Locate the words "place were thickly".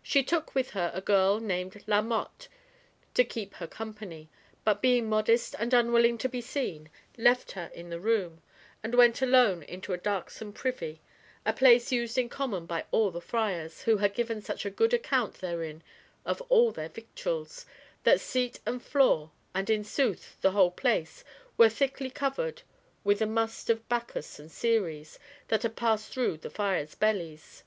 20.70-22.08